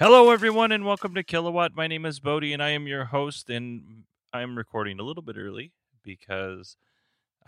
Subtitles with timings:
[0.00, 1.76] Hello, everyone, and welcome to Kilowatt.
[1.76, 3.48] My name is Bodie, and I am your host.
[3.48, 5.70] And I'm recording a little bit early
[6.02, 6.76] because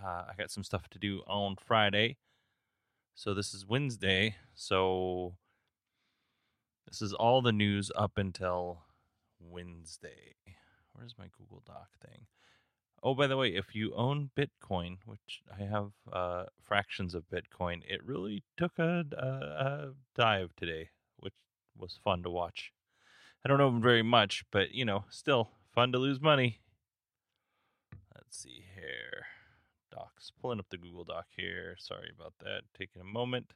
[0.00, 2.18] uh, I got some stuff to do on Friday.
[3.16, 4.36] So this is Wednesday.
[4.54, 5.34] So
[6.86, 8.84] this is all the news up until
[9.40, 10.36] Wednesday.
[10.92, 12.26] Where's my Google Doc thing?
[13.02, 17.80] Oh, by the way, if you own Bitcoin, which I have uh, fractions of Bitcoin,
[17.88, 20.90] it really took a, a, a dive today,
[21.78, 22.72] was fun to watch.
[23.44, 26.60] I don't know very much, but you know, still fun to lose money.
[28.14, 29.26] Let's see here.
[29.90, 30.32] Docs.
[30.40, 31.76] Pulling up the Google Doc here.
[31.78, 32.62] Sorry about that.
[32.76, 33.52] Taking a moment.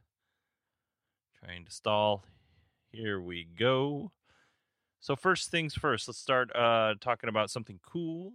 [1.42, 2.24] Trying to stall.
[2.92, 4.12] Here we go.
[5.00, 8.32] So first things first, let's start uh, talking about something cool.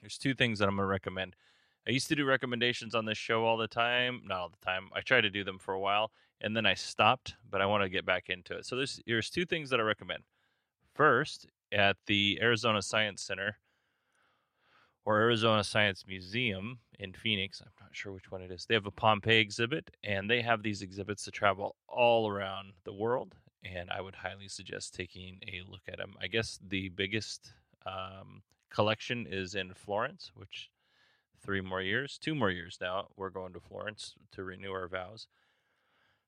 [0.00, 1.36] There's two things that I'm gonna recommend.
[1.86, 4.22] I used to do recommendations on this show all the time.
[4.24, 4.88] Not all the time.
[4.94, 6.10] I tried to do them for a while
[6.40, 8.66] and then I stopped, but I want to get back into it.
[8.66, 10.24] So there's there's two things that I recommend.
[10.94, 13.56] First, at the Arizona Science Center
[15.04, 18.66] or Arizona Science Museum in Phoenix, I'm not sure which one it is.
[18.66, 22.92] They have a Pompeii exhibit and they have these exhibits to travel all around the
[22.92, 26.14] world and I would highly suggest taking a look at them.
[26.20, 27.52] I guess the biggest
[27.84, 30.70] um, collection is in Florence, which
[31.46, 35.28] three more years, two more years now, we're going to Florence to renew our vows.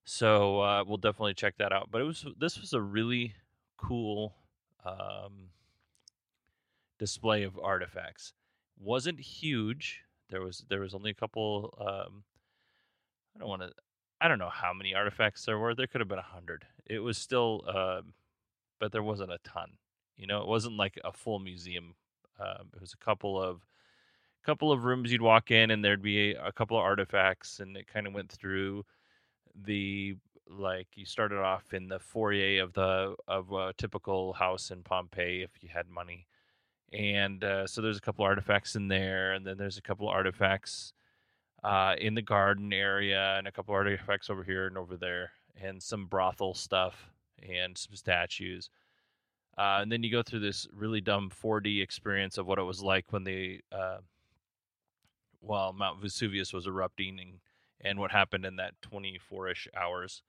[0.04, 1.88] So uh, we'll definitely check that out.
[1.90, 3.34] But it was this was a really
[3.76, 4.36] cool
[4.86, 5.50] um,
[6.98, 8.32] display of artifacts.
[8.80, 10.02] wasn't huge.
[10.30, 11.76] There was there was only a couple.
[11.80, 12.22] Um,
[13.36, 13.72] I don't want to.
[14.20, 15.74] I don't know how many artifacts there were.
[15.74, 16.64] There could have been a hundred.
[16.86, 18.00] It was still, uh,
[18.80, 19.72] but there wasn't a ton.
[20.16, 21.94] You know, it wasn't like a full museum.
[22.40, 23.60] Um, it was a couple of
[24.44, 27.76] couple of rooms you'd walk in, and there'd be a, a couple of artifacts, and
[27.76, 28.84] it kind of went through
[29.64, 30.16] the
[30.50, 35.42] like you started off in the foyer of the of a typical house in Pompeii
[35.42, 36.26] if you had money,
[36.92, 40.92] and uh, so there's a couple artifacts in there, and then there's a couple artifacts
[41.64, 45.82] uh, in the garden area, and a couple artifacts over here and over there, and
[45.82, 47.10] some brothel stuff
[47.42, 48.70] and some statues.
[49.56, 52.80] Uh, and then you go through this really dumb 4D experience of what it was
[52.80, 53.98] like when the uh,
[55.40, 57.40] well Mount Vesuvius was erupting and
[57.80, 60.22] and what happened in that 24ish hours.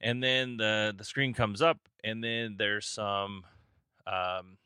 [0.00, 3.44] And then the the screen comes up, and then there's some,
[4.06, 4.58] um,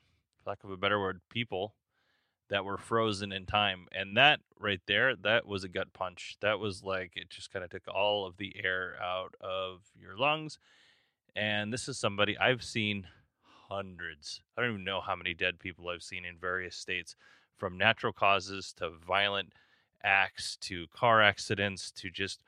[0.47, 1.75] lack of a better word, people
[2.49, 6.37] that were frozen in time, and that right there, that was a gut punch.
[6.41, 10.17] That was like it just kind of took all of the air out of your
[10.17, 10.59] lungs.
[11.37, 13.07] And this is somebody I've seen
[13.69, 14.43] hundreds.
[14.59, 17.15] I don't even know how many dead people I've seen in various states,
[17.61, 19.53] from natural causes to violent
[20.03, 22.43] acts to car accidents to just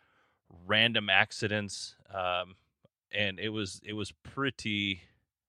[0.67, 2.57] random accidents um,
[3.15, 5.03] and it was it was pretty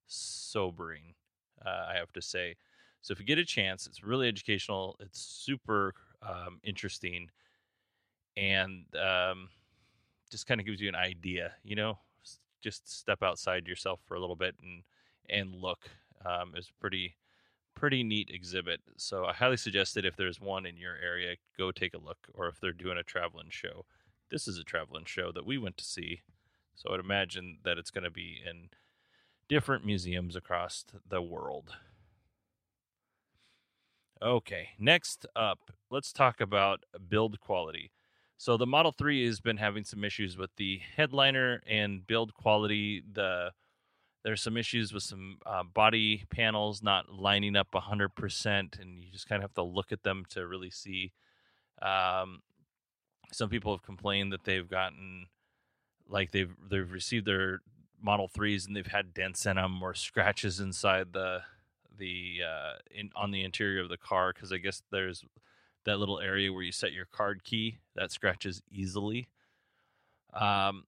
[0.05, 1.15] sobering
[1.65, 2.55] uh, i have to say.
[3.01, 7.29] So if you get a chance it's really educational it's super um, interesting
[8.37, 9.49] and um,
[10.31, 11.97] just kind of gives you an idea you know?
[12.61, 14.83] Just step outside yourself for a little bit and
[15.29, 15.89] and look
[16.25, 17.15] um, it's pretty
[17.75, 18.81] pretty neat exhibit.
[18.97, 22.27] So I highly suggest that if there's one in your area, go take a look.
[22.33, 23.85] Or if they're doing a traveling show,
[24.29, 26.21] this is a traveling show that we went to see.
[26.75, 28.69] So I'd imagine that it's going to be in
[29.47, 31.77] different museums across the world.
[34.21, 37.91] Okay, next up, let's talk about build quality.
[38.37, 43.03] So the Model 3 has been having some issues with the headliner and build quality.
[43.11, 43.51] The
[44.23, 49.27] there's some issues with some uh, body panels not lining up 100%, and you just
[49.27, 51.11] kind of have to look at them to really see.
[51.81, 52.41] Um,
[53.31, 55.27] some people have complained that they've gotten
[56.07, 57.61] like they've they've received their
[58.01, 61.41] Model Threes and they've had dents in them or scratches inside the
[61.97, 65.23] the uh, in on the interior of the car because I guess there's
[65.85, 69.27] that little area where you set your card key that scratches easily.
[70.33, 70.85] Um,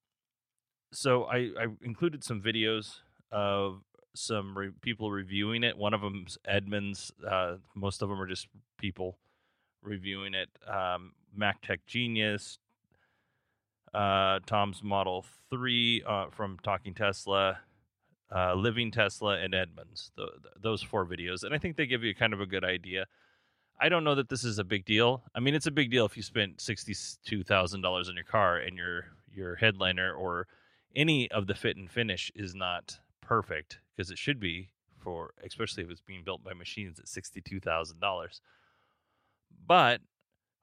[0.92, 3.00] so I, I included some videos
[3.36, 3.82] of
[4.14, 5.78] some re- people reviewing it.
[5.78, 7.12] One of them's Edmunds.
[7.30, 8.48] Uh, most of them are just
[8.78, 9.18] people
[9.84, 10.48] reviewing it.
[10.66, 12.60] Um, Mac Tech Genius,
[13.94, 17.60] uh, Tom's Model 3 uh, from Talking Tesla,
[18.34, 20.12] uh, Living Tesla, and Edmunds.
[20.16, 21.44] The, the, those four videos.
[21.44, 23.06] And I think they give you kind of a good idea.
[23.82, 25.24] I don't know that this is a big deal.
[25.36, 29.08] I mean, it's a big deal if you spent $62,000 on your car and your,
[29.34, 30.48] your headliner or
[30.96, 35.84] any of the fit and finish is not perfect because it should be for, especially
[35.84, 38.40] if it's being built by machines at $62,000.
[39.68, 40.02] But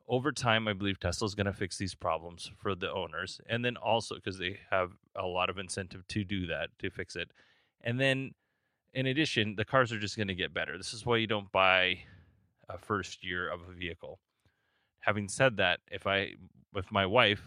[0.09, 3.64] over time, I believe Tesla is going to fix these problems for the owners, and
[3.64, 7.31] then also because they have a lot of incentive to do that to fix it,
[7.82, 8.32] and then
[8.94, 10.76] in addition, the cars are just going to get better.
[10.76, 12.00] This is why you don't buy
[12.69, 14.20] a first year of a vehicle.
[15.00, 16.35] Having said that, if I,
[16.75, 17.43] with my wife,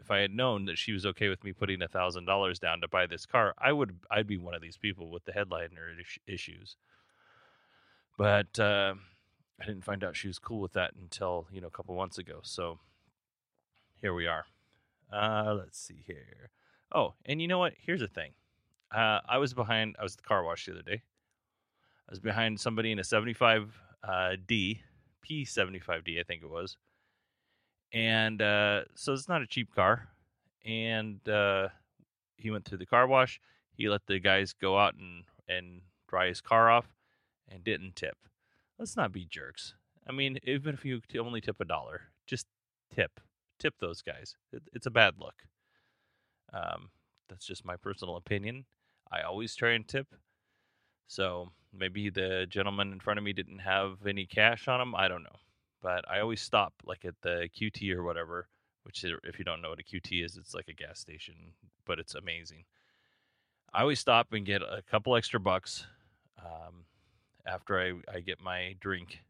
[0.00, 2.80] if I had known that she was okay with me putting a thousand dollars down
[2.80, 5.92] to buy this car, I would, I'd be one of these people with the headliner
[6.26, 6.76] issues.
[8.18, 8.94] But uh,
[9.60, 12.18] I didn't find out she was cool with that until you know a couple months
[12.18, 12.40] ago.
[12.42, 12.78] So
[14.00, 14.46] here we are.
[15.12, 16.50] Uh, let's see here.
[16.92, 17.74] Oh, and you know what?
[17.78, 18.32] Here's the thing.
[18.94, 19.96] Uh, I was behind.
[19.98, 21.02] I was at the car wash the other day.
[22.08, 24.80] I was behind somebody in a 75 uh, D,
[25.28, 26.76] P75D, I think it was.
[27.92, 30.08] And uh, so it's not a cheap car.
[30.64, 31.68] And uh,
[32.36, 33.40] he went through the car wash.
[33.72, 36.86] He let the guys go out and, and dry his car off
[37.48, 38.16] and didn't tip
[38.80, 39.74] let's not be jerks.
[40.08, 42.46] I mean, even if you only tip a dollar, just
[42.92, 43.20] tip,
[43.60, 44.34] tip those guys.
[44.52, 45.34] It, it's a bad look.
[46.52, 46.88] Um,
[47.28, 48.64] that's just my personal opinion.
[49.12, 50.08] I always try and tip.
[51.06, 54.94] So maybe the gentleman in front of me didn't have any cash on him.
[54.94, 55.36] I don't know,
[55.82, 58.48] but I always stop like at the QT or whatever.
[58.84, 61.34] Which, if you don't know what a QT is, it's like a gas station,
[61.84, 62.64] but it's amazing.
[63.74, 65.86] I always stop and get a couple extra bucks.
[66.38, 66.86] Um,
[67.46, 69.20] after I, I get my drink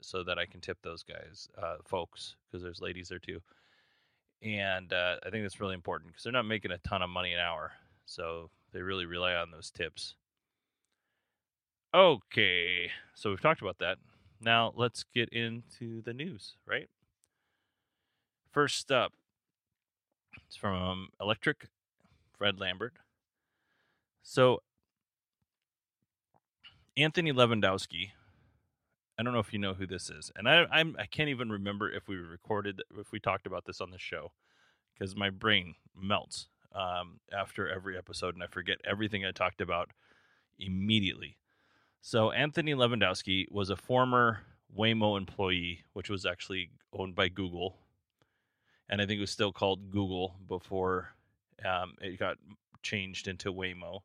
[0.00, 3.40] so that I can tip those guys, uh, folks, because there's ladies there too.
[4.42, 7.32] And uh, I think that's really important because they're not making a ton of money
[7.32, 7.72] an hour.
[8.06, 10.14] So they really rely on those tips.
[11.92, 13.98] Okay, so we've talked about that.
[14.40, 16.88] Now let's get into the news, right?
[18.52, 19.12] First up,
[20.46, 21.66] it's from Electrek,
[22.36, 22.94] Fred Lambert.
[24.22, 24.62] So
[26.96, 28.12] Anthony Levandowski.
[29.18, 31.50] I don't know if you know who this is, and I I'm, I can't even
[31.50, 34.32] remember if we recorded if we talked about this on the show
[34.94, 39.90] because my brain melts um, after every episode and I forget everything I talked about
[40.58, 41.36] immediately.
[42.00, 44.40] So Anthony Levandowski was a former
[44.76, 47.76] Waymo employee, which was actually owned by Google,
[48.88, 51.14] and I think it was still called Google before
[51.64, 52.36] um, it got
[52.82, 54.00] changed into Waymo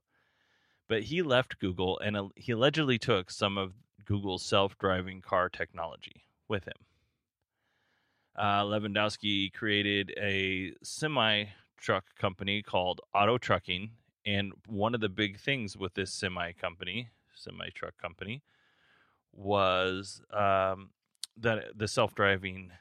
[0.87, 3.73] but he left Google and he allegedly took some of
[4.05, 6.73] Google's self driving car technology with him.
[8.35, 11.45] Uh, Levandowski created a semi
[11.77, 13.91] truck company called Otto Trucking.
[14.27, 18.41] And one of the big things with this semi company, semi truck company,
[19.33, 20.89] was um,
[21.37, 22.71] that the self driving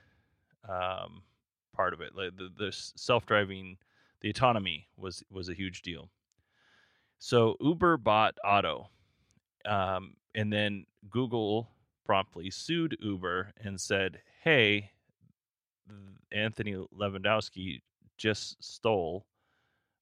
[0.68, 1.22] um,
[1.74, 3.76] part of it, like the, the self driving,
[4.20, 6.10] the autonomy was was a huge deal.
[7.18, 8.90] So Uber bought Otto,
[9.64, 11.68] um, and then Google
[12.04, 14.90] promptly sued Uber and said, "Hey,
[16.32, 17.80] Anthony Levandowski
[18.16, 19.26] just stole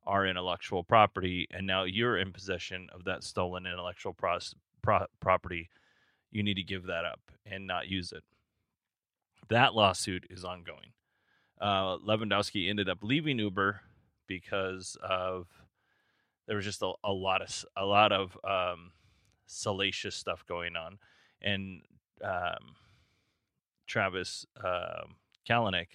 [0.05, 5.71] our intellectual property, and now you're in possession of that stolen intellectual pros- pro- property.
[6.31, 8.25] You need to give that up and not use it."
[9.49, 10.93] That lawsuit is ongoing.
[11.61, 13.81] Uh, Lewandowski ended up leaving Uber
[14.27, 15.47] because of
[16.47, 18.93] there was just a, a lot of a lot of um,
[19.47, 20.99] salacious stuff going on,
[21.41, 21.83] and
[22.25, 22.77] um,
[23.87, 25.03] Travis uh,
[25.49, 25.89] Kalanick,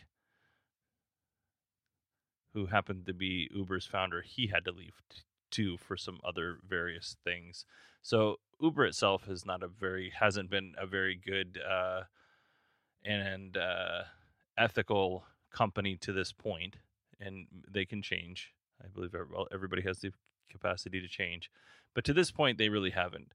[2.57, 5.19] who happened to be Uber's founder, he had to leave t-
[5.51, 7.65] too for some other various things.
[8.01, 12.01] So Uber itself is not a very hasn't been a very good uh,
[13.05, 14.05] and uh,
[14.57, 15.23] ethical
[15.53, 16.77] company to this point,
[17.19, 18.53] and they can change.
[18.83, 19.15] I believe
[19.51, 20.11] everybody has the
[20.49, 21.51] capacity to change.
[21.93, 23.33] But to this point, they really haven't.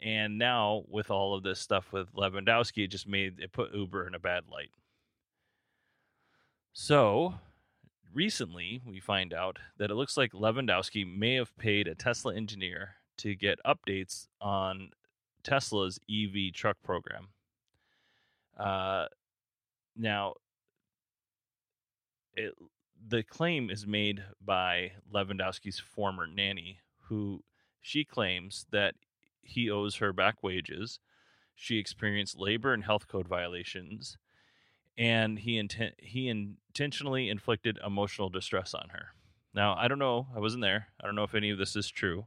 [0.00, 4.06] And now, with all of this stuff with Lewandowski, it just made it put Uber
[4.06, 4.70] in a bad light.
[6.72, 7.34] So,
[8.14, 12.96] recently, we find out that it looks like Lewandowski may have paid a Tesla engineer
[13.18, 14.90] to get updates on
[15.42, 17.28] Tesla's EV truck program.
[18.58, 19.06] Uh,
[19.96, 20.34] now,
[22.34, 22.52] it,
[23.06, 26.78] the claim is made by Lewandowski's former nanny,
[27.08, 27.42] who
[27.80, 28.94] she claims that
[29.42, 30.98] he owes her back wages.
[31.54, 34.16] She experienced labor and health code violations,
[34.96, 39.08] and he inten- he intentionally inflicted emotional distress on her.
[39.54, 40.26] Now, I don't know.
[40.34, 40.88] I wasn't there.
[41.00, 42.26] I don't know if any of this is true.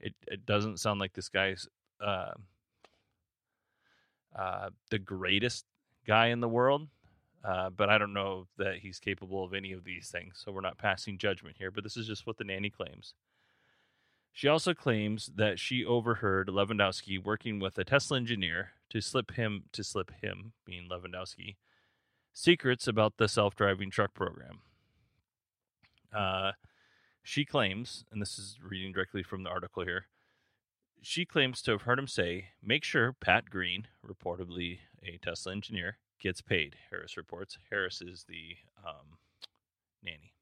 [0.00, 1.68] It it doesn't sound like this guy's
[2.00, 2.32] uh,
[4.36, 5.64] uh, the greatest
[6.06, 6.88] guy in the world.
[7.44, 10.40] Uh, but I don't know that he's capable of any of these things.
[10.42, 11.72] So we're not passing judgment here.
[11.72, 13.14] But this is just what the nanny claims.
[14.32, 19.64] She also claims that she overheard Lewandowski working with a Tesla engineer to slip him
[19.72, 21.56] to slip him, being Lewandowski,
[22.32, 24.60] secrets about the self-driving truck program.
[26.14, 26.52] Uh,
[27.22, 30.06] she claims, and this is reading directly from the article here.
[31.00, 35.98] She claims to have heard him say, "Make sure Pat Green, reportedly a Tesla engineer,
[36.20, 37.58] gets paid." Harris reports.
[37.70, 39.18] Harris is the um,
[40.02, 40.32] nanny.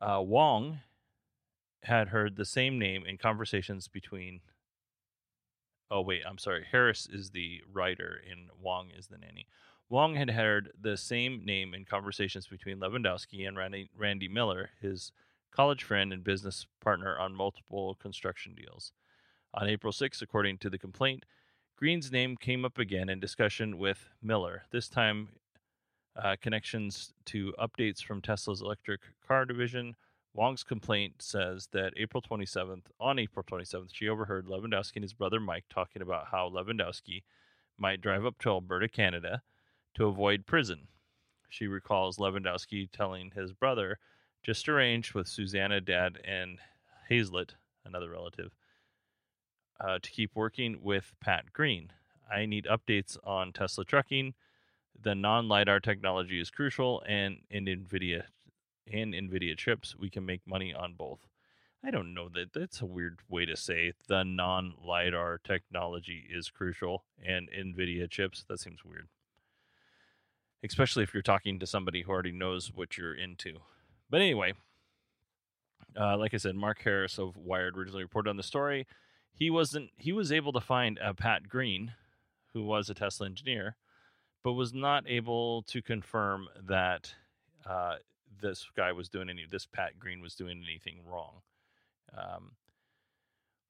[0.00, 0.80] Uh, Wong
[1.84, 4.40] had heard the same name in conversations between.
[5.90, 6.66] Oh, wait, I'm sorry.
[6.70, 9.46] Harris is the writer and Wong is the nanny.
[9.90, 15.12] Wong had heard the same name in conversations between Lewandowski and Randy, Randy Miller, his
[15.50, 18.92] college friend and business partner on multiple construction deals.
[19.52, 21.26] On April 6, according to the complaint,
[21.76, 25.30] Green's name came up again in discussion with Miller, this time
[26.16, 29.96] uh, connections to updates from Tesla's electric car division
[30.32, 35.40] Wong's complaint says that April 27th, on April 27th, she overheard Lewandowski and his brother
[35.40, 37.24] Mike talking about how Lewandowski
[37.76, 39.42] might drive up to Alberta, Canada
[39.94, 40.88] to avoid prison.
[41.48, 43.98] She recalls Lewandowski telling his brother,
[44.42, 46.58] just arranged with Susanna, dad, and
[47.10, 47.50] Hazlet,
[47.84, 48.52] another relative,
[49.80, 51.92] uh, to keep working with Pat Green.
[52.30, 54.34] I need updates on Tesla trucking.
[55.02, 58.24] The non LiDAR technology is crucial, and, in NVIDIA
[58.92, 61.26] and NVIDIA chips, we can make money on both.
[61.82, 66.50] I don't know that that's a weird way to say the non LiDAR technology is
[66.50, 68.44] crucial and NVIDIA chips.
[68.48, 69.08] That seems weird.
[70.64, 73.58] Especially if you're talking to somebody who already knows what you're into.
[74.10, 74.54] But anyway,
[75.98, 78.86] uh, like I said, Mark Harris of Wired originally reported on the story.
[79.32, 79.90] He wasn't.
[79.96, 81.92] He was able to find a Pat Green,
[82.52, 83.76] who was a Tesla engineer,
[84.42, 87.14] but was not able to confirm that
[87.66, 87.96] uh,
[88.40, 91.36] this guy was doing any this Pat Green was doing anything wrong.
[92.16, 92.52] Um,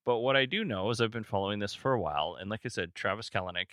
[0.04, 2.60] but what I do know is I've been following this for a while, and like
[2.64, 3.68] I said, Travis Kalanick,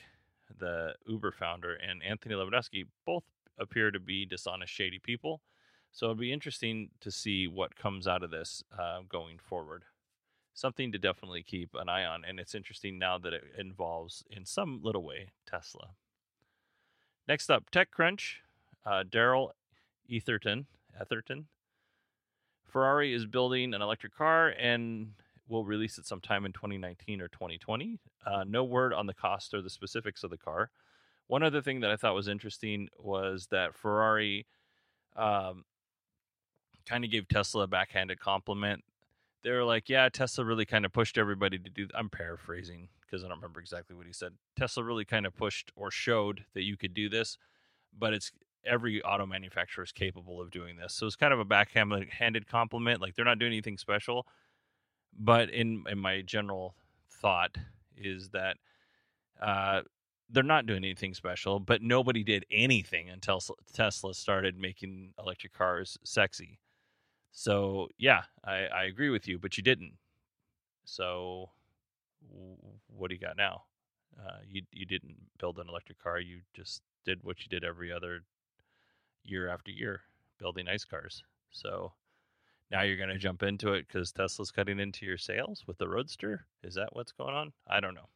[0.59, 3.23] the Uber founder, and Anthony Lewandowski both
[3.57, 5.41] appear to be dishonest, shady people.
[5.91, 9.83] So it'll be interesting to see what comes out of this uh, going forward.
[10.53, 14.45] Something to definitely keep an eye on, and it's interesting now that it involves, in
[14.45, 15.89] some little way, Tesla.
[17.27, 18.37] Next up, TechCrunch.
[18.85, 19.53] Uh, Darrell
[20.09, 20.65] Etherton
[20.99, 21.45] Etherton.
[22.65, 25.11] Ferrari is building an electric car and
[25.47, 27.99] will release it sometime in 2019 or 2020.
[28.25, 30.69] Uh, no word on the cost or the specifics of the car.
[31.27, 34.45] One other thing that I thought was interesting was that Ferrari
[35.15, 35.65] um,
[36.85, 38.83] kind of gave Tesla a backhanded compliment.
[39.43, 43.23] They were like, "Yeah, Tesla really kind of pushed everybody to do." I'm paraphrasing because
[43.23, 44.33] I don't remember exactly what he said.
[44.57, 47.37] Tesla really kind of pushed or showed that you could do this,
[47.97, 48.31] but it's
[48.65, 50.93] every auto manufacturer is capable of doing this.
[50.93, 53.01] So it's kind of a backhanded compliment.
[53.01, 54.27] Like they're not doing anything special.
[55.17, 56.75] But in in my general
[57.09, 57.57] thought
[57.95, 58.57] is that
[59.41, 59.81] uh,
[60.29, 61.59] they're not doing anything special.
[61.59, 63.41] But nobody did anything until
[63.73, 66.59] Tesla started making electric cars sexy.
[67.31, 69.93] So yeah, I, I agree with you, but you didn't.
[70.85, 71.49] So
[72.87, 73.63] what do you got now?
[74.19, 76.19] Uh, you you didn't build an electric car.
[76.19, 78.21] You just did what you did every other
[79.23, 80.01] year after year
[80.39, 81.23] building ice cars.
[81.51, 81.93] So
[82.69, 85.87] now you're going to jump into it because Tesla's cutting into your sales with the
[85.87, 86.45] Roadster.
[86.63, 87.53] Is that what's going on?
[87.67, 88.09] I don't know.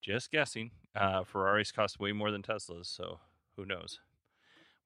[0.00, 0.70] Just guessing.
[0.96, 3.20] Uh, Ferraris cost way more than Teslas, so
[3.56, 4.00] who knows?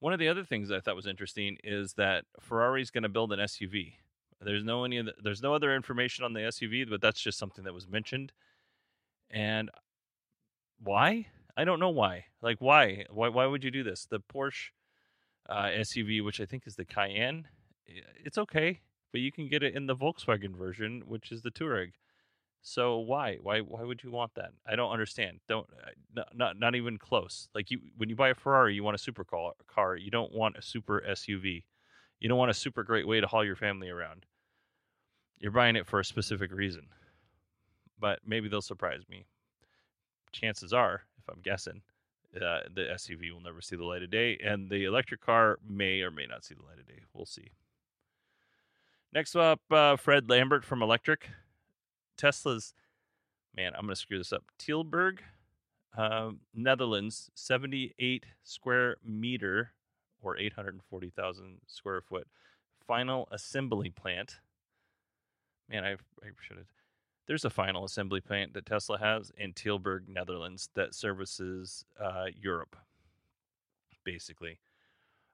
[0.01, 3.33] One of the other things I thought was interesting is that Ferrari's going to build
[3.33, 3.95] an SUV.
[4.41, 7.65] There's no any the, there's no other information on the SUV, but that's just something
[7.65, 8.33] that was mentioned.
[9.31, 9.71] And
[10.79, 11.29] why?
[11.57, 12.27] I don't know why.
[12.43, 13.07] Like why?
[13.11, 14.05] Why why would you do this?
[14.05, 14.71] The Porsche
[15.49, 17.49] uh, SUV, which I think is the Cayenne.
[18.25, 18.81] It's okay,
[19.13, 21.93] but you can get it in the Volkswagen version, which is the Touareg.
[22.63, 23.37] So why?
[23.41, 24.51] Why why would you want that?
[24.67, 25.39] I don't understand.
[25.49, 25.69] Don't
[26.17, 27.49] uh, not not, even close.
[27.55, 29.97] Like you when you buy a Ferrari, you want a super car, car.
[29.97, 31.63] You don't want a super SUV.
[32.19, 34.27] You don't want a super great way to haul your family around.
[35.39, 36.89] You're buying it for a specific reason.
[38.01, 39.27] But maybe they'll surprise me.
[40.33, 41.83] Chances are, if I'm guessing,
[42.35, 46.01] uh, the SUV will never see the light of day, and the electric car may
[46.01, 47.01] or may not see the light of day.
[47.15, 47.51] We'll see.
[49.13, 51.23] Next up, uh, Fred Lambert from Electrek.
[52.17, 52.75] Tesla's,
[53.55, 54.45] man, I'm going to screw this up.
[54.59, 55.19] Tilburg,
[55.97, 59.73] um, Netherlands, 78 square meter
[60.23, 62.27] or 840,000 square foot
[62.87, 64.37] final assembly plant.
[65.69, 66.67] Man, I, I should have.
[67.27, 72.77] There's a final assembly plant that Tesla has in Tilburg, Netherlands, that services uh, Europe,
[74.05, 74.59] basically.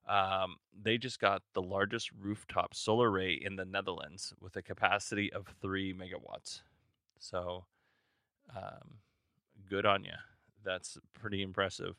[0.09, 5.33] Um, they just got the largest rooftop solar array in the Netherlands with a capacity
[5.33, 6.63] of three megawatts.
[7.19, 7.67] So,
[8.57, 8.99] um,
[9.69, 10.13] good on you.
[10.65, 11.95] That's pretty impressive.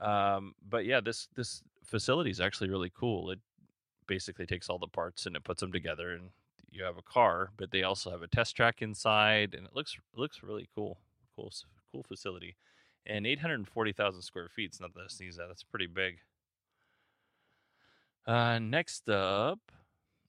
[0.00, 3.30] Um, but yeah, this this facility is actually really cool.
[3.30, 3.40] It
[4.06, 6.30] basically takes all the parts and it puts them together, and
[6.70, 7.50] you have a car.
[7.56, 10.98] But they also have a test track inside, and it looks looks really cool.
[11.36, 11.52] Cool
[11.92, 12.56] cool facility.
[13.06, 15.48] And 840,000 square feet is nothing to sneeze at.
[15.48, 16.18] That's pretty big.
[18.28, 19.58] Uh, next up,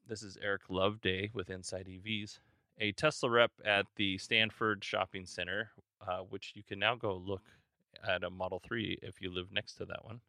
[0.08, 2.40] this is Eric Loveday with Inside EVs
[2.80, 5.72] a Tesla rep at the Stanford Shopping Center,
[6.08, 7.44] uh, which you can now go look
[8.08, 10.22] at a Model 3 if you live next to that one,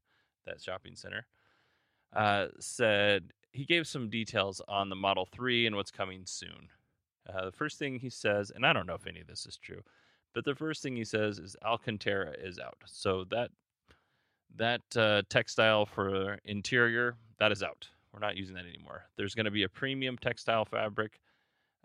[0.46, 1.28] that shopping center,
[2.12, 6.70] uh, said he gave some details on the Model 3 and what's coming soon.
[7.32, 9.56] Uh, the first thing he says, and I don't know if any of this is
[9.56, 9.82] true,
[10.34, 12.78] but the first thing he says is Alcantara is out.
[12.86, 13.52] So that
[14.56, 17.88] that uh, textile for interior that is out.
[18.12, 19.06] We're not using that anymore.
[19.16, 21.20] There's going to be a premium textile fabric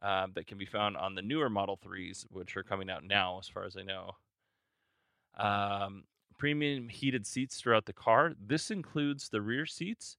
[0.03, 3.39] uh, that can be found on the newer Model 3s, which are coming out now,
[3.39, 4.11] as far as I know.
[5.37, 6.03] Um,
[6.37, 8.33] premium heated seats throughout the car.
[8.39, 10.17] This includes the rear seats.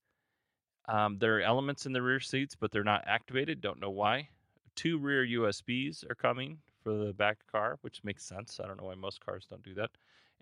[0.88, 3.60] Um, there are elements in the rear seats, but they're not activated.
[3.60, 4.28] Don't know why.
[4.74, 8.60] Two rear USBs are coming for the back car, which makes sense.
[8.62, 9.90] I don't know why most cars don't do that.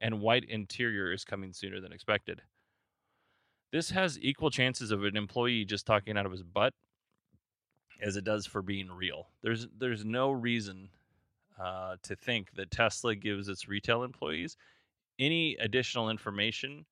[0.01, 2.43] And white interior is coming sooner than expected.
[3.75, 6.75] This has equal chances of an employee just talking out of his butt
[8.01, 9.27] as it does for being real.
[9.43, 10.91] There's there's no reason
[11.61, 14.57] uh, to think that Tesla gives its retail employees
[15.19, 16.87] any additional information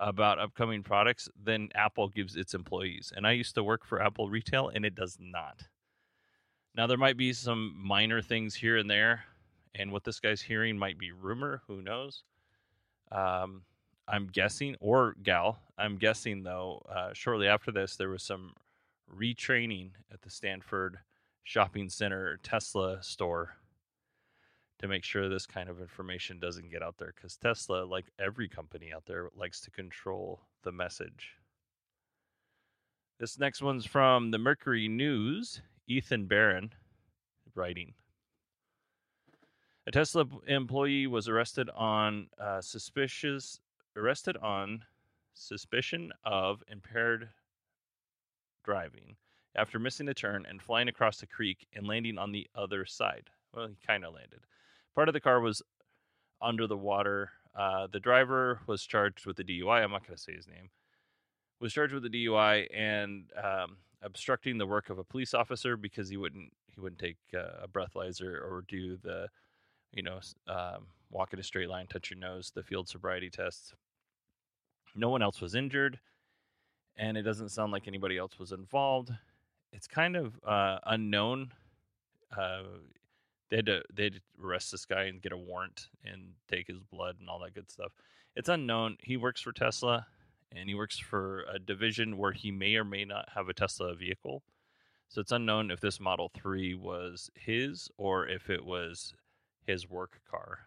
[0.00, 3.10] about upcoming products than Apple gives its employees.
[3.16, 5.62] And I used to work for Apple Retail, and it does not.
[6.74, 9.24] Now there might be some minor things here and there,
[9.74, 11.62] and what this guy's hearing might be rumor.
[11.68, 12.22] Who knows?
[13.10, 13.62] Um,
[14.08, 16.82] I'm guessing, or gal, I'm guessing though.
[16.88, 18.54] Uh, shortly after this, there was some
[19.14, 20.98] retraining at the Stanford
[21.44, 23.54] Shopping Center Tesla store
[24.78, 28.48] to make sure this kind of information doesn't get out there because Tesla, like every
[28.48, 31.34] company out there, likes to control the message.
[33.18, 36.72] This next one's from the Mercury News, Ethan Baron
[37.54, 37.94] writing.
[39.86, 43.58] A Tesla employee was arrested on uh, suspicious
[43.98, 44.84] arrested on
[45.34, 47.28] suspicion of impaired
[48.64, 49.16] driving
[49.54, 53.30] after missing a turn and flying across the creek and landing on the other side.
[53.54, 54.40] Well, he kind of landed.
[54.94, 55.62] Part of the car was
[56.40, 57.30] under the water.
[57.54, 59.82] Uh, the driver was charged with the DUI.
[59.82, 60.70] I'm not going to say his name.
[61.60, 66.08] Was charged with the DUI and um, obstructing the work of a police officer because
[66.08, 69.28] he wouldn't he wouldn't take uh, a breathalyzer or do the
[69.92, 73.74] you know um, walk in a straight line, touch your nose, the field sobriety tests.
[74.94, 75.98] No one else was injured
[76.98, 79.10] and it doesn't sound like anybody else was involved.
[79.72, 81.52] It's kind of uh, unknown.
[82.36, 82.62] Uh,
[83.50, 86.66] they had to they had to arrest this guy and get a warrant and take
[86.66, 87.92] his blood and all that good stuff.
[88.34, 88.96] It's unknown.
[89.02, 90.06] He works for Tesla,
[90.54, 93.94] and he works for a division where he may or may not have a Tesla
[93.94, 94.42] vehicle.
[95.08, 99.14] So it's unknown if this Model Three was his or if it was
[99.66, 100.58] his work car.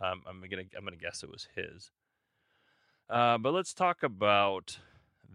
[0.00, 1.90] Um, I'm gonna I'm gonna guess it was his.
[3.12, 4.78] Uh, but let's talk about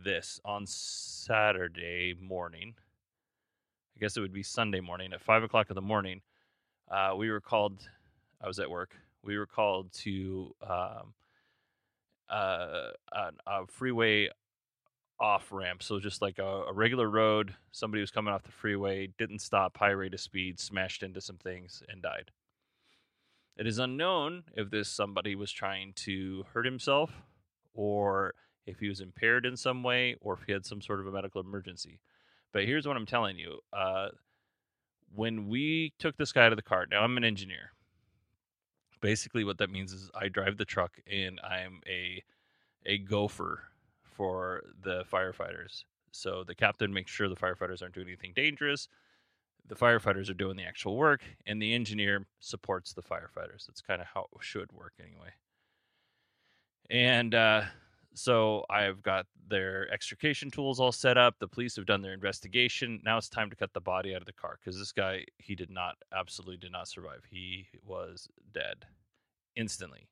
[0.03, 2.73] this on Saturday morning.
[3.95, 6.21] I guess it would be Sunday morning at five o'clock in the morning.
[6.89, 7.87] Uh, we were called.
[8.41, 8.95] I was at work.
[9.23, 11.13] We were called to um,
[12.31, 14.29] uh, a, a, freeway
[15.19, 15.83] off ramp.
[15.83, 17.53] So just like a, a, regular road.
[17.71, 21.37] Somebody was coming off the freeway, didn't stop, high rate of speed, smashed into some
[21.37, 22.31] things, and died.
[23.55, 27.11] It is unknown if this somebody was trying to hurt himself
[27.77, 28.33] or
[28.65, 31.11] if he was impaired in some way or if he had some sort of a
[31.11, 32.01] medical emergency.
[32.51, 33.59] But here's what I'm telling you.
[33.71, 34.09] Uh,
[35.13, 37.71] when we took this guy of the car, now I'm an engineer.
[38.99, 42.23] Basically, what that means is I drive the truck and I'm a
[42.85, 43.63] a gopher
[44.01, 45.83] for the firefighters.
[46.11, 48.87] So the captain makes sure the firefighters aren't doing anything dangerous.
[49.67, 53.67] The firefighters are doing the actual work, and the engineer supports the firefighters.
[53.67, 55.33] That's kind of how it should work, anyway.
[56.89, 57.63] And uh,
[58.13, 61.35] so I've got their extrication tools all set up.
[61.39, 63.01] The police have done their investigation.
[63.03, 65.55] Now it's time to cut the body out of the car because this guy, he
[65.55, 67.23] did not, absolutely did not survive.
[67.29, 68.85] He was dead
[69.55, 70.07] instantly.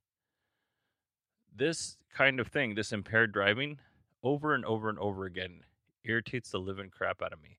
[1.55, 3.79] This kind of thing, this impaired driving,
[4.23, 5.61] over and over and over again,
[6.03, 7.57] irritates the living crap out of me.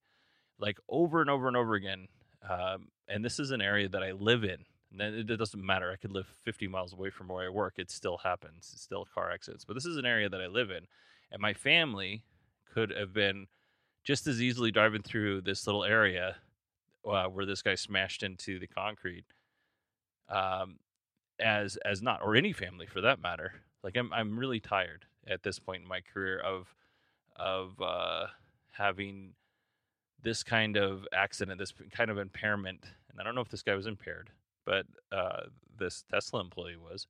[0.59, 2.09] Like over and over and over again.
[2.49, 4.65] Um, and this is an area that I live in.
[4.91, 5.91] And then it doesn't matter.
[5.91, 7.75] I could live 50 miles away from where I work.
[7.77, 8.71] It still happens.
[8.73, 9.65] It's still car accidents.
[9.65, 10.87] But this is an area that I live in.
[11.33, 12.23] And my family
[12.73, 13.47] could have been
[14.05, 16.37] just as easily driving through this little area
[17.07, 19.25] uh, where this guy smashed into the concrete
[20.29, 20.79] um,
[21.41, 23.53] as as not, or any family for that matter.
[23.83, 26.75] Like I'm I'm really tired at this point in my career of
[27.37, 28.27] of uh,
[28.73, 29.35] having
[30.23, 32.85] this kind of accident, this kind of impairment.
[33.11, 34.31] And I don't know if this guy was impaired,
[34.67, 35.45] but uh,
[35.79, 37.07] this Tesla employee was.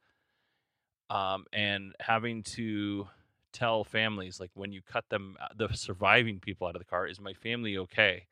[1.09, 3.09] Um, and having to
[3.53, 7.07] tell families, like when you cut them, uh, the surviving people out of the car,
[7.07, 8.27] is my family okay?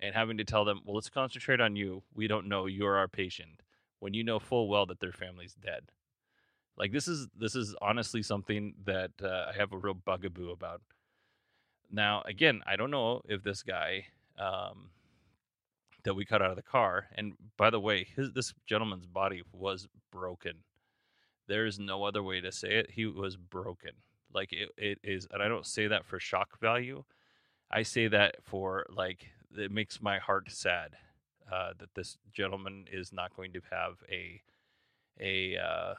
[0.00, 2.02] And having to tell them, well, let's concentrate on you.
[2.14, 3.62] We don't know you're our patient
[4.00, 5.84] when you know full well that their family's dead.
[6.76, 10.82] Like this is this is honestly something that uh, I have a real bugaboo about.
[11.90, 14.06] Now, again, I don't know if this guy
[14.38, 14.90] um,
[16.04, 19.42] that we cut out of the car, and by the way, his this gentleman's body
[19.52, 20.58] was broken.
[21.46, 22.90] There is no other way to say it.
[22.92, 23.92] He was broken.
[24.32, 27.04] Like it, it is, and I don't say that for shock value.
[27.70, 30.96] I say that for like it makes my heart sad
[31.50, 34.42] uh, that this gentleman is not going to have a
[35.20, 35.94] a uh,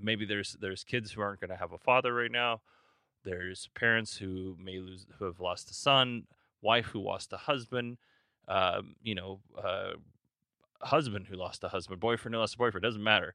[0.00, 2.60] maybe there's there's kids who aren't going to have a father right now.
[3.24, 6.24] There's parents who may lose who have lost a son,
[6.60, 7.98] wife who lost a husband,
[8.48, 9.92] um, you know, uh,
[10.82, 12.82] husband who lost a husband, boyfriend who lost a boyfriend.
[12.82, 13.34] Doesn't matter.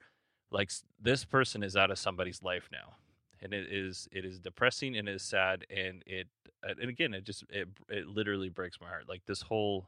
[0.52, 0.72] Like
[1.02, 2.96] this person is out of somebody's life now,
[3.42, 6.28] and it is it is depressing and it is sad and it
[6.64, 9.08] and again it just it it literally breaks my heart.
[9.08, 9.88] Like this whole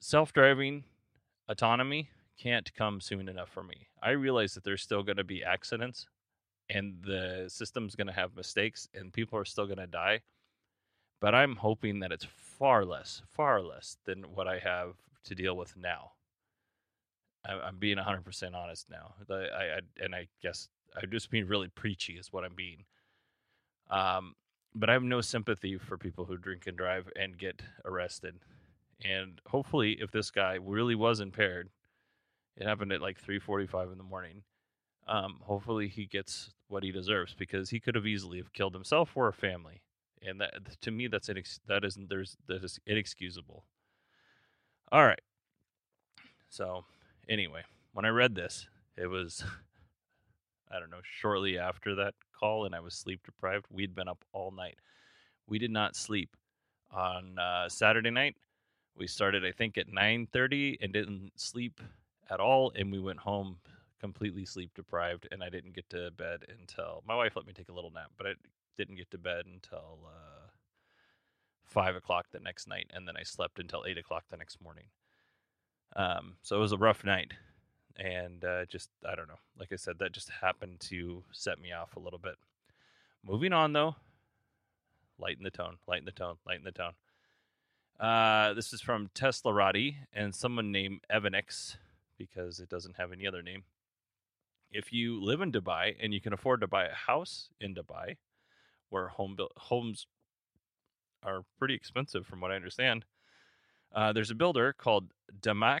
[0.00, 0.82] self-driving
[1.48, 3.86] autonomy can't come soon enough for me.
[4.02, 6.06] I realize that there's still going to be accidents
[6.68, 10.22] and the system's going to have mistakes and people are still going to die.
[11.20, 12.26] But I'm hoping that it's
[12.62, 14.94] far less, far less than what I have
[15.24, 16.12] to deal with now.
[17.44, 19.14] I'm being 100% honest now.
[19.28, 22.84] I, I, and I guess I'm just being really preachy, is what I'm being.
[23.90, 24.36] Um,
[24.76, 28.36] but I have no sympathy for people who drink and drive and get arrested.
[29.04, 31.68] And hopefully, if this guy really was impaired,
[32.56, 34.44] it happened at like 3:45 in the morning.
[35.08, 39.16] Um, hopefully, he gets what he deserves because he could have easily have killed himself
[39.16, 39.82] or a family,
[40.26, 41.28] and that to me that's
[41.66, 43.64] that is there's that is inexcusable.
[44.90, 45.20] All right.
[46.48, 46.84] So
[47.28, 49.44] anyway, when I read this, it was
[50.70, 53.66] I don't know shortly after that call, and I was sleep deprived.
[53.70, 54.76] We'd been up all night.
[55.46, 56.36] We did not sleep
[56.90, 58.36] on uh, Saturday night.
[58.96, 61.80] We started, I think, at 9:30 and didn't sleep
[62.30, 63.56] at all, and we went home
[64.00, 67.68] completely sleep deprived, and I didn't get to bed until my wife let me take
[67.68, 68.32] a little nap, but I
[68.76, 70.48] didn't get to bed until uh,
[71.64, 74.84] five o'clock the next night, and then I slept until eight o'clock the next morning.
[75.96, 77.32] Um, so it was a rough night,
[77.96, 79.40] and uh, just I don't know.
[79.58, 82.36] Like I said, that just happened to set me off a little bit.
[83.24, 83.96] Moving on though,
[85.18, 86.92] lighten the tone, lighten the tone, lighten the tone.
[88.00, 91.76] Uh, this is from Tesla Teslarati and someone named Evannex
[92.18, 93.62] because it doesn't have any other name.
[94.72, 98.16] If you live in Dubai and you can afford to buy a house in Dubai,
[98.92, 100.06] where home build, homes
[101.22, 103.04] are pretty expensive from what I understand,
[103.94, 105.80] uh, there's a builder called Damac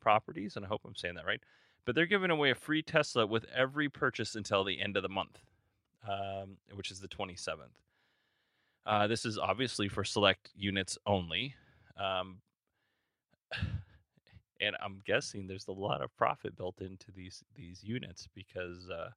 [0.00, 1.40] Properties, and I hope I'm saying that right.
[1.84, 5.08] But they're giving away a free Tesla with every purchase until the end of the
[5.08, 5.38] month,
[6.06, 7.78] um, which is the 27th.
[8.84, 11.54] Uh, this is obviously for select units only.
[11.96, 12.38] Um,
[14.60, 19.10] and I'm guessing there's a lot of profit built into these these units because uh,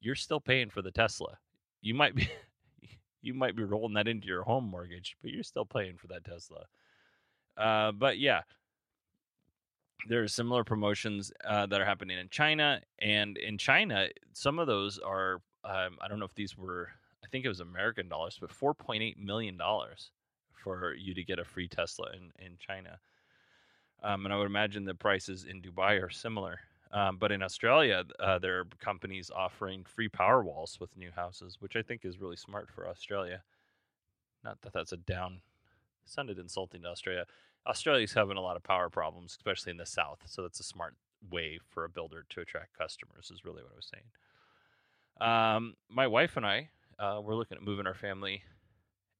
[0.00, 1.38] you're still paying for the Tesla.
[1.80, 2.28] You might be
[3.22, 6.24] you might be rolling that into your home mortgage, but you're still paying for that
[6.24, 6.64] Tesla.
[7.56, 8.42] Uh, but yeah,
[10.08, 14.66] there are similar promotions uh, that are happening in China, and in China, some of
[14.66, 16.88] those are um, I don't know if these were
[17.22, 20.10] I think it was American dollars, but 4.8 million dollars
[20.52, 22.98] for you to get a free Tesla in in China.
[24.02, 26.60] Um, and I would imagine the prices in Dubai are similar.
[26.92, 31.58] Um, but in Australia, uh, there are companies offering free power walls with new houses,
[31.60, 33.42] which I think is really smart for Australia.
[34.42, 35.40] Not that that's a down,
[36.04, 37.26] sounded insulting to Australia.
[37.66, 40.20] Australia's having a lot of power problems, especially in the south.
[40.26, 40.94] So that's a smart
[41.30, 44.04] way for a builder to attract customers, is really what I was saying.
[45.20, 48.42] Um, my wife and I, uh, we're looking at moving our family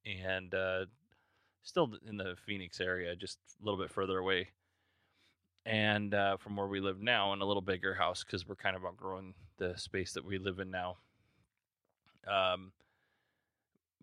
[0.04, 0.86] and uh,
[1.62, 4.48] still in the Phoenix area, just a little bit further away
[5.66, 8.76] and uh, from where we live now in a little bigger house because we're kind
[8.76, 10.96] of outgrowing the space that we live in now.
[12.26, 12.72] Um,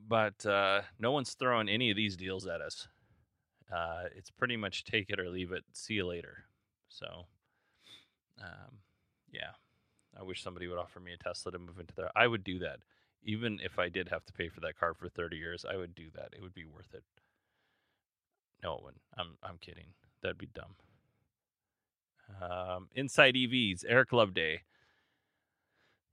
[0.07, 2.87] but uh, no one's throwing any of these deals at us.
[3.73, 5.63] Uh, it's pretty much take it or leave it.
[5.73, 6.45] See you later.
[6.89, 7.25] So,
[8.41, 8.77] um,
[9.31, 9.51] yeah,
[10.17, 12.11] I wish somebody would offer me a Tesla to move into there.
[12.15, 12.79] I would do that,
[13.23, 15.65] even if I did have to pay for that car for thirty years.
[15.69, 16.29] I would do that.
[16.33, 17.03] It would be worth it.
[18.63, 19.01] No, it wouldn't.
[19.17, 19.87] I'm I'm kidding.
[20.21, 20.75] That'd be dumb.
[22.41, 24.61] Um, Inside EVs, Eric Loveday.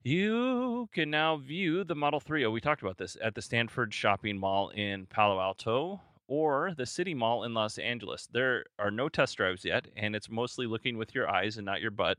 [0.02, 2.44] You can now view the Model 3.
[2.44, 6.86] Oh, we talked about this at the Stanford Shopping Mall in Palo Alto or the
[6.86, 8.28] City Mall in Los Angeles.
[8.30, 11.80] There are no test drives yet, and it's mostly looking with your eyes and not
[11.80, 12.18] your butt.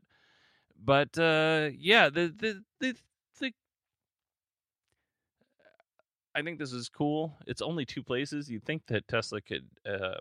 [0.84, 2.96] But uh, yeah, the, the the
[3.40, 3.54] the
[6.34, 7.38] I think this is cool.
[7.48, 8.50] It's only two places.
[8.50, 10.18] You'd think that Tesla could uh,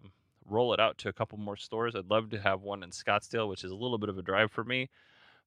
[0.49, 1.95] roll it out to a couple more stores.
[1.95, 4.51] I'd love to have one in Scottsdale, which is a little bit of a drive
[4.51, 4.91] for me,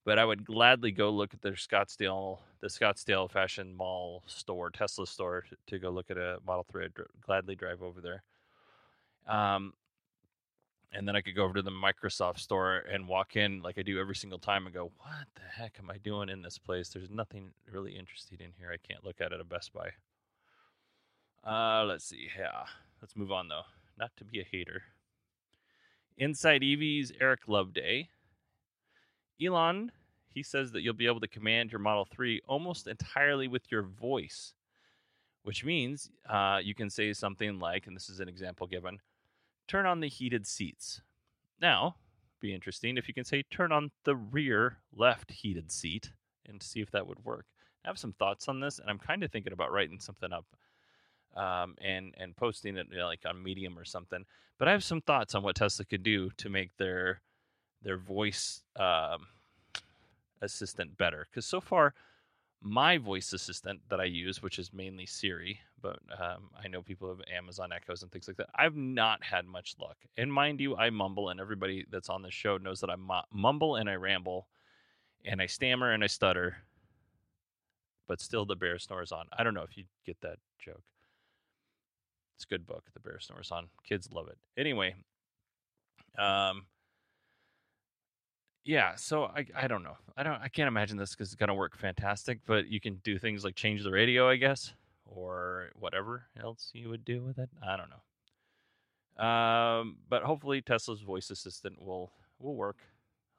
[0.05, 5.05] but I would gladly go look at their Scottsdale, the Scottsdale Fashion Mall store, Tesla
[5.05, 6.85] store, to, go look at a Model Three.
[6.85, 8.23] I'd gladly drive over there.
[9.27, 9.73] Um,
[10.93, 13.81] and then I could go over to the Microsoft store and walk in like I
[13.81, 16.89] do every single time and go, "What the heck am I doing in this place?
[16.89, 18.71] There's nothing really interesting in here.
[18.71, 19.91] I can't look at it at Best Buy."
[21.43, 22.29] Uh, let's see.
[22.37, 22.63] Yeah,
[23.01, 23.63] let's move on though
[23.97, 24.83] not to be a hater.
[26.17, 28.09] Inside EV's Eric Loveday.
[29.43, 29.91] Elon,
[30.33, 33.83] he says that you'll be able to command your Model 3 almost entirely with your
[33.83, 34.53] voice,
[35.43, 38.99] which means uh, you can say something like, and this is an example given,
[39.67, 41.01] turn on the heated seats.
[41.61, 41.95] Now,
[42.39, 46.11] be interesting if you can say turn on the rear left heated seat
[46.47, 47.45] and see if that would work.
[47.83, 50.45] I have some thoughts on this, and I'm kind of thinking about writing something up
[51.37, 54.25] um, and and posting it you know, like on Medium or something.
[54.57, 57.21] But I have some thoughts on what Tesla could do to make their
[57.83, 59.27] their voice um,
[60.41, 61.27] assistant better.
[61.29, 61.93] Because so far,
[62.61, 67.07] my voice assistant that I use, which is mainly Siri, but um, I know people
[67.09, 68.49] have Amazon Echoes and things like that.
[68.55, 69.97] I've not had much luck.
[70.17, 72.95] And mind you, I mumble, and everybody that's on this show knows that I
[73.31, 74.47] mumble and I ramble,
[75.23, 76.57] and I stammer and I stutter.
[78.07, 79.27] But still, the bear snores on.
[79.37, 80.81] I don't know if you get that joke.
[82.37, 83.67] It's a good book, The Bear Snores On.
[83.83, 84.37] Kids love it.
[84.59, 84.93] Anyway,
[86.19, 86.67] um,
[88.63, 88.93] yeah.
[88.93, 89.97] So I I don't know.
[90.15, 90.39] I don't.
[90.39, 92.39] I can't imagine this because it's gonna work fantastic.
[92.45, 94.71] But you can do things like change the radio, I guess,
[95.07, 97.49] or whatever else you would do with it.
[97.67, 99.25] I don't know.
[99.25, 102.77] Um, but hopefully Tesla's voice assistant will will work.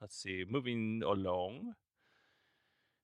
[0.00, 0.44] Let's see.
[0.48, 1.74] Moving along.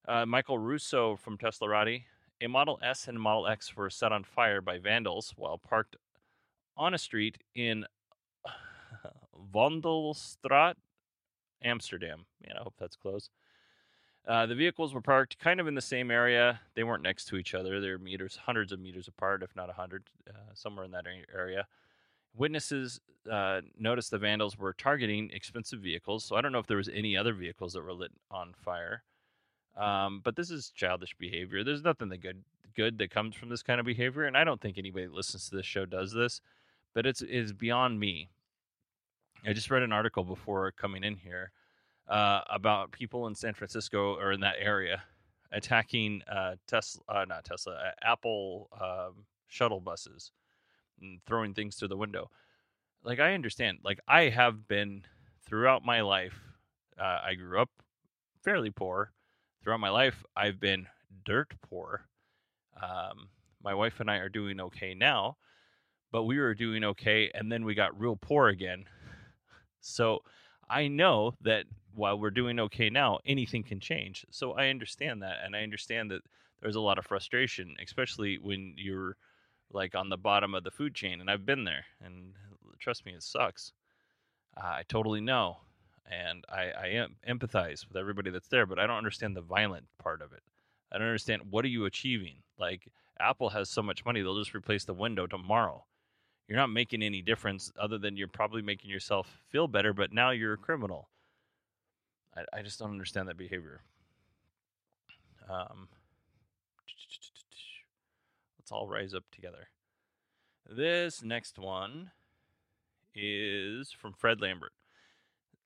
[0.09, 2.03] Uh, Michael Russo from Teslarati
[2.40, 5.97] a Model S and Model X were set on fire by vandals while parked
[6.77, 7.85] on a street in
[9.55, 10.75] Vondelstraat,
[11.62, 12.27] Amsterdam.
[12.44, 13.31] Man, I hope that's close.
[14.27, 16.61] Uh, the vehicles were parked kind of in the same area.
[16.75, 17.81] They weren't next to each other.
[17.81, 21.05] They were meters, hundreds of meters apart, if not a hundred, uh, somewhere in that
[21.35, 21.66] area.
[22.35, 26.25] Witnesses uh, noticed the vandals were targeting expensive vehicles.
[26.25, 29.03] So I don't know if there was any other vehicles that were lit on fire.
[29.77, 31.65] Um, but this is childish behavior.
[31.65, 32.43] There's nothing that good
[32.77, 35.49] good that comes from this kind of behavior, and I don't think anybody that listens
[35.49, 36.41] to this show does this.
[36.95, 38.29] But it's is beyond me.
[39.47, 41.51] I just read an article before coming in here
[42.09, 45.03] uh, about people in San Francisco or in that area
[45.53, 50.33] attacking uh, Tesla, uh, not Tesla, Apple um, shuttle buses
[51.01, 52.31] and throwing things through the window.
[53.03, 53.79] Like I understand.
[53.85, 55.03] Like I have been
[55.47, 56.39] throughout my life.
[56.99, 57.71] Uh, I grew up
[58.43, 59.13] fairly poor
[59.64, 60.87] throughout my life, I've been
[61.24, 62.07] dirt poor.
[62.81, 63.29] Um,
[63.62, 65.38] my wife and I are doing okay now,
[66.12, 68.85] but we were doing okay, and then we got real poor again.
[69.87, 70.20] So
[70.70, 74.24] I know that while we're doing okay now, anything can change.
[74.31, 76.22] So I understand that, and I understand that
[76.62, 79.18] there's a lot of frustration, especially when you're
[79.70, 81.20] like on the bottom of the food chain.
[81.20, 82.33] And I've been there, and
[82.79, 83.72] trust me, it sucks.
[84.57, 85.59] Uh, I totally know
[86.11, 89.87] and I, I am, empathize with everybody that's there, but I don't understand the violent
[89.99, 90.43] part of it.
[90.93, 92.37] I don't understand what are you achieving?
[92.59, 92.88] Like
[93.19, 95.85] Apple has so much money, they'll just replace the window tomorrow.
[96.49, 100.31] You're not making any difference other than you're probably making yourself feel better, but now
[100.31, 101.09] you're a criminal.
[102.37, 103.81] I, I just don't understand that behavior.
[105.49, 105.88] Um,
[108.59, 109.69] let's all rise up together.
[110.69, 112.11] This next one
[113.14, 114.73] is from Fred Lambert.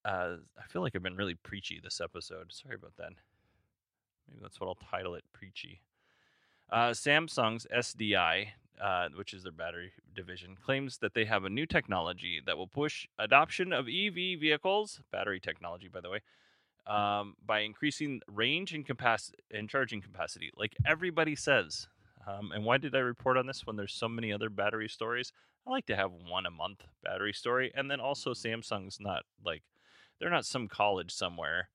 [0.04, 2.52] Uh, I feel like I've been really preachy this episode.
[2.52, 3.12] Sorry about that.
[4.28, 5.80] Maybe that's what I'll title it preachy.
[6.70, 8.48] Uh, Samsung's SDI,
[8.80, 12.66] uh, which is their battery division, claims that they have a new technology that will
[12.66, 16.20] push adoption of EV vehicles, battery technology, by the way,
[16.86, 21.88] um, by increasing range and capacity and charging capacity, like everybody says.
[22.26, 25.32] Um, and why did I report on this when there's so many other battery stories?
[25.66, 29.62] I like to have one a month battery story, and then also Samsung's not like
[30.18, 31.68] they're not some college somewhere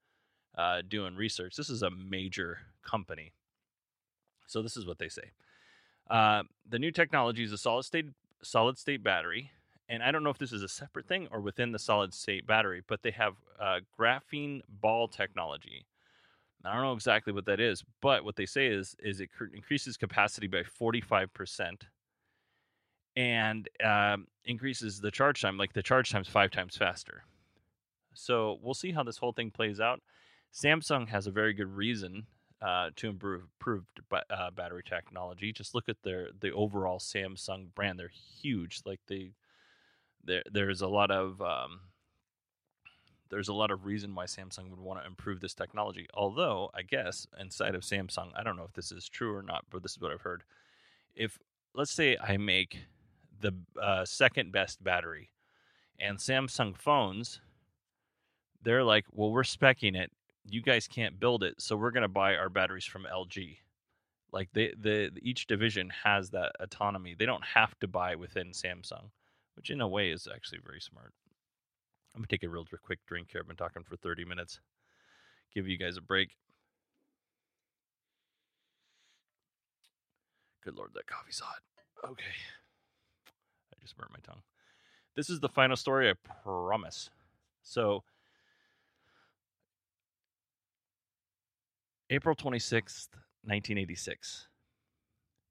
[0.57, 1.55] uh, doing research.
[1.55, 3.33] This is a major company.
[4.47, 5.31] So this is what they say.
[6.09, 8.05] Uh, the new technology is a solid state
[8.43, 9.51] solid state battery,
[9.87, 12.45] and I don't know if this is a separate thing or within the solid state
[12.45, 15.85] battery, but they have uh, graphene ball technology.
[16.65, 19.45] I don't know exactly what that is, but what they say is is it cr-
[19.53, 21.85] increases capacity by forty five percent,
[23.15, 25.57] and um, increases the charge time.
[25.57, 27.23] Like the charge time's five times faster.
[28.13, 30.01] So we'll see how this whole thing plays out.
[30.53, 32.27] Samsung has a very good reason
[32.61, 33.83] uh, to improve, improve
[34.29, 35.51] uh, battery technology.
[35.51, 38.81] Just look at their the overall Samsung brand; they're huge.
[38.85, 39.31] Like they,
[40.23, 41.81] there there's a lot of um,
[43.29, 46.07] there's a lot of reason why Samsung would want to improve this technology.
[46.13, 49.65] Although I guess inside of Samsung, I don't know if this is true or not,
[49.71, 50.43] but this is what I've heard.
[51.15, 51.39] If
[51.73, 52.85] let's say I make
[53.41, 55.31] the uh, second best battery,
[55.99, 57.41] and Samsung phones
[58.63, 60.11] they're like, well, we're specking it.
[60.45, 63.57] You guys can't build it, so we're going to buy our batteries from LG.
[64.31, 67.15] Like they, the each division has that autonomy.
[67.17, 69.11] They don't have to buy within Samsung,
[69.55, 71.13] which in a way is actually very smart.
[72.15, 73.41] I'm gonna take a real quick drink here.
[73.41, 74.59] I've been talking for 30 minutes.
[75.53, 76.35] Give you guys a break.
[80.63, 81.59] Good lord, that coffee's hot.
[82.03, 82.23] Okay.
[83.71, 84.41] I just burnt my tongue.
[85.15, 87.09] This is the final story, I promise.
[87.61, 88.03] So,
[92.13, 93.09] April 26th,
[93.43, 94.47] 1986.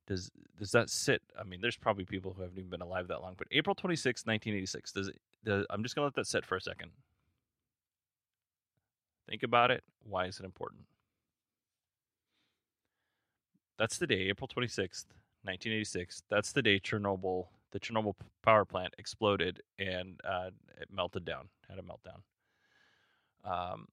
[0.07, 1.21] Does does that sit?
[1.39, 4.27] I mean, there's probably people who haven't even been alive that long, but April 26th,
[4.27, 4.93] 1986.
[4.93, 5.21] Does it?
[5.45, 6.93] Does, I'm just gonna let that sit for a second.
[9.29, 9.83] Think about it.
[10.05, 10.83] Why is it important?
[13.77, 15.07] That's the day, April 26th,
[15.43, 16.23] 1986.
[16.31, 21.79] That's the day Chernobyl, the Chernobyl power plant exploded and uh, it melted down, had
[21.79, 22.21] a meltdown.
[23.45, 23.89] Um,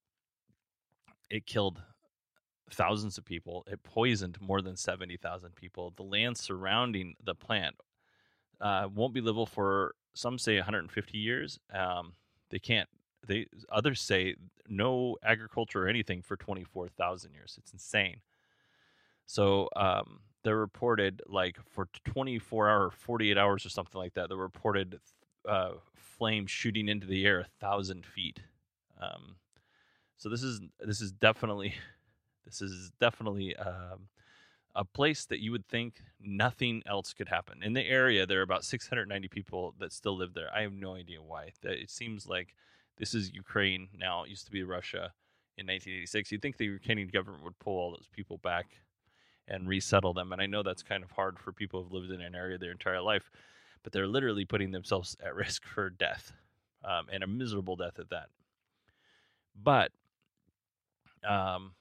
[1.32, 1.82] it killed
[2.74, 3.66] thousands of people.
[3.68, 5.94] It poisoned more than 70,000 people.
[5.96, 7.76] The land surrounding the plant
[8.62, 11.60] uh, won't be livable for some say 150 years.
[11.74, 12.14] Um,
[12.50, 12.90] they can't.
[13.28, 14.36] They others say
[14.68, 17.58] no agriculture or anything for 24,000 years.
[17.60, 18.22] It's insane.
[19.26, 24.30] So um, they're reported like for 24 hour, 48 hours or something like that.
[24.30, 25.00] They reported
[25.48, 28.42] uh, flames shooting into the air a thousand feet.
[29.00, 29.36] Um,
[30.18, 31.74] so this is this is definitely
[32.58, 34.08] this is definitely um,
[34.76, 37.64] a place that you would think nothing else could happen.
[37.64, 40.50] In the area, there are about 690 people that still live there.
[40.54, 41.52] I have no idea why.
[41.64, 42.56] It seems like
[42.98, 44.24] this is Ukraine now.
[44.24, 45.14] It used to be Russia
[45.58, 46.32] in 1986.
[46.32, 48.68] You'd think the Ukrainian government would pull all those people back
[49.48, 50.32] and resettle them.
[50.32, 52.72] And I know that's kind of hard for people who've lived in an area their
[52.72, 53.32] entire life,
[53.84, 56.34] but they're literally putting themselves at risk for death
[56.86, 58.28] um, and a miserable death at that.
[59.62, 59.92] But
[61.28, 61.74] um,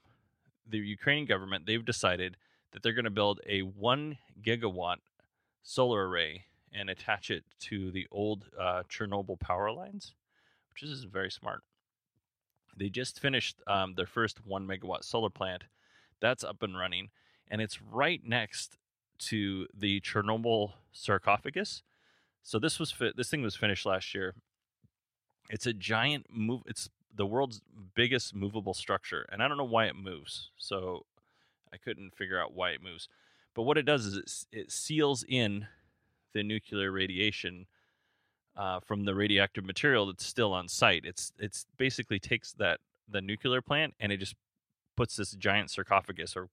[0.68, 2.36] the Ukrainian government, they've decided
[2.72, 4.96] that they're going to build a one gigawatt
[5.62, 10.14] solar array and attach it to the old uh, Chernobyl power lines,
[10.72, 11.62] which is very smart.
[12.76, 15.64] They just finished um, their first one megawatt solar plant.
[16.20, 17.08] That's up and running,
[17.50, 18.76] and it's right next
[19.18, 21.82] to the Chernobyl sarcophagus.
[22.42, 24.34] So this was fi- this thing was finished last year.
[25.50, 26.62] It's a giant move.
[26.66, 27.60] It's the world's
[27.94, 30.50] biggest movable structure, and I don't know why it moves.
[30.56, 31.04] So
[31.72, 33.08] I couldn't figure out why it moves.
[33.54, 34.16] But what it does is
[34.52, 35.66] it, it seals in
[36.32, 37.66] the nuclear radiation
[38.56, 41.04] uh, from the radioactive material that's still on site.
[41.04, 44.34] It's it's basically takes that the nuclear plant and it just
[44.96, 46.48] puts this giant sarcophagus or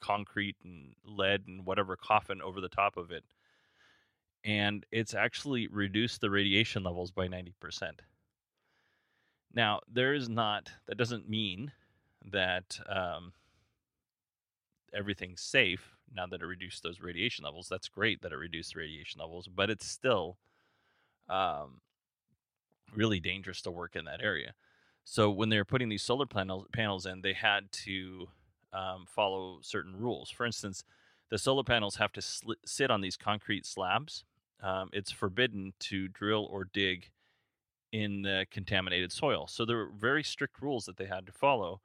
[0.00, 3.24] concrete and lead and whatever coffin over the top of it.
[4.44, 7.52] And it's actually reduced the radiation levels by 90%.
[9.54, 11.72] Now, there is not, that doesn't mean
[12.30, 13.32] that um,
[14.92, 15.94] everything's safe.
[16.14, 17.68] now that it reduced those radiation levels.
[17.68, 20.38] That's great that it reduced radiation levels, but it's still
[21.28, 21.80] um,
[22.94, 24.54] really dangerous to work in that area.
[25.04, 28.28] So when they were putting these solar panels panels in, they had to
[28.72, 30.30] um, follow certain rules.
[30.30, 30.84] For instance,
[31.30, 34.24] the solar panels have to sl- sit on these concrete slabs.
[34.62, 37.10] Um, it's forbidden to drill or dig
[37.94, 39.46] in the contaminated soil.
[39.46, 41.80] So there were very strict rules that they had to follow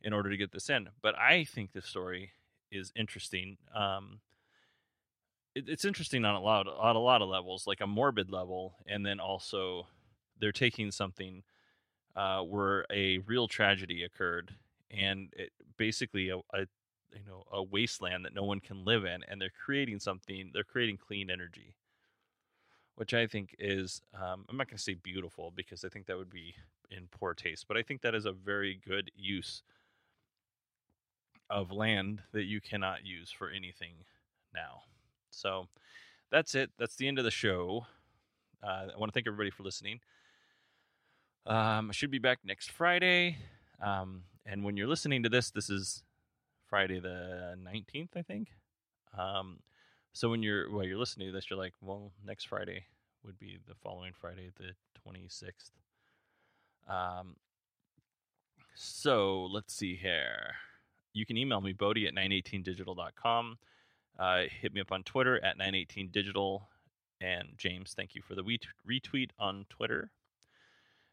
[0.00, 0.88] in order to get this in.
[1.02, 2.30] But I think the story
[2.70, 3.56] is interesting.
[3.74, 4.20] Um,
[5.56, 8.76] it, it's interesting on a lot, on a lot of levels, like a morbid level,
[8.86, 9.88] and then also
[10.38, 11.42] they're taking something
[12.14, 14.54] uh, where a real tragedy occurred,
[14.92, 16.68] and it, basically a, a
[17.12, 20.52] you know a wasteland that no one can live in, and they're creating something.
[20.54, 21.74] They're creating clean energy,
[22.98, 26.18] which I think is um, I'm not going to say beautiful because I think that
[26.18, 26.56] would be
[26.90, 29.62] in poor taste, but I think that is a very good use
[31.48, 33.92] of land that you cannot use for anything
[34.52, 34.82] now.
[35.30, 35.68] So
[36.32, 36.70] that's it.
[36.76, 37.86] That's the end of the show.
[38.64, 40.00] Uh, I want to thank everybody for listening.
[41.46, 43.36] Um, I should be back next Friday.
[43.80, 46.02] Um, and when you're listening to this, this is
[46.68, 48.48] Friday the 19th, I think.
[49.16, 49.60] Um,
[50.12, 52.84] so when you're while you're listening to this, you're like, well, next Friday
[53.24, 54.72] would be the following Friday, the
[55.06, 55.70] 26th.
[56.88, 57.36] Um,
[58.74, 60.54] so let's see here.
[61.12, 63.58] You can email me, Bodie at 918digital.com.
[64.18, 66.62] Uh, hit me up on Twitter at 918digital.
[67.20, 70.10] And James, thank you for the retweet on Twitter.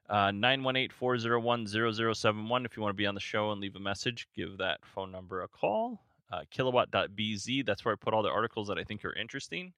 [0.07, 4.59] Uh, 918-401-0071 if you want to be on the show and leave a message give
[4.59, 8.77] that phone number a call uh, kilowatt.bz that's where i put all the articles that
[8.77, 9.73] i think are interesting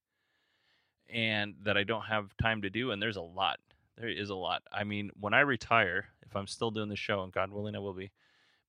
[1.10, 3.60] and that i don't have time to do and there's a lot
[3.98, 7.24] there is a lot i mean when i retire if i'm still doing the show
[7.24, 8.12] and god willing i will be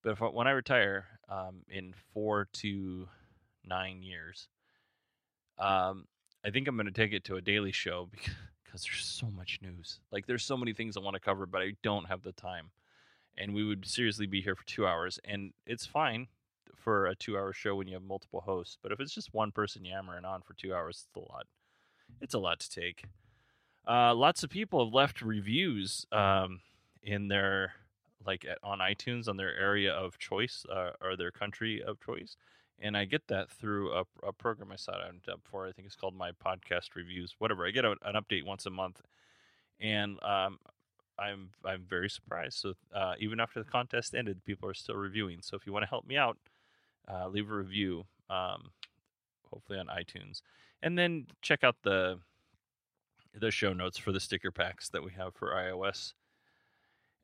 [0.02, 3.08] but if, when i retire um, in four to
[3.64, 4.48] nine years
[5.58, 6.04] um,
[6.44, 8.34] i think i'm going to take it to a daily show because
[8.68, 10.00] because there's so much news.
[10.12, 12.70] Like there's so many things I want to cover, but I don't have the time.
[13.36, 16.26] And we would seriously be here for two hours, and it's fine
[16.88, 18.78] for a two-hour show when you have multiple hosts.
[18.82, 21.46] But if it's just one person yammering on for two hours, it's a lot.
[22.22, 23.04] It's a lot to take.
[23.86, 26.60] Uh, lots of people have left reviews um,
[27.02, 27.74] in their
[28.24, 32.36] like on iTunes on their area of choice uh, or their country of choice
[32.80, 35.66] and I get that through a, a program I signed up for.
[35.66, 37.66] I think it's called my podcast reviews, whatever.
[37.66, 39.02] I get a, an update once a month,
[39.80, 40.58] and um,
[41.18, 42.58] I'm I'm very surprised.
[42.58, 45.40] So uh, even after the contest ended, people are still reviewing.
[45.42, 46.38] So if you want to help me out,
[47.10, 48.70] uh, leave a review, um,
[49.50, 50.42] hopefully on iTunes,
[50.82, 52.18] and then check out the
[53.34, 56.14] the show notes for the sticker packs that we have for iOS.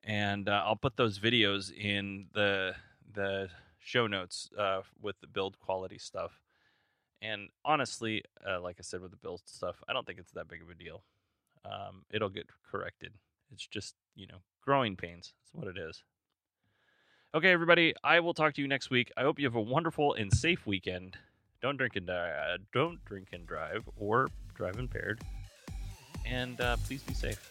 [0.04, 2.74] And uh, I'll put those videos in the
[3.12, 6.40] the show notes uh, with the build quality stuff.
[7.22, 10.48] And honestly, uh, like I said with the build stuff, I don't think it's that
[10.48, 11.04] big of a deal.
[11.64, 13.14] Um, it'll get corrected.
[13.50, 15.32] It's just you know growing pains.
[15.40, 16.02] That's what it is.
[17.34, 17.94] Okay, everybody.
[18.04, 19.10] I will talk to you next week.
[19.16, 21.16] I hope you have a wonderful and safe weekend.
[21.60, 22.60] Don't drink and drive.
[22.72, 25.20] Don't drink and drive, or drive impaired.
[26.24, 27.50] And uh, please be safe.